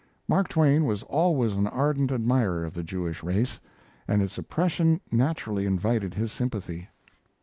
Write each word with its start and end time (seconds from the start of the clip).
Mark 0.27 0.47
Twain 0.47 0.85
was 0.85 1.03
always 1.03 1.53
an 1.53 1.67
ardent 1.67 2.11
admirer 2.11 2.65
of 2.65 2.73
the 2.73 2.81
Jewish 2.81 3.21
race, 3.21 3.59
and 4.07 4.23
its 4.23 4.35
oppression 4.39 4.99
naturally 5.11 5.67
invited 5.67 6.15
his 6.15 6.31
sympathy. 6.31 6.89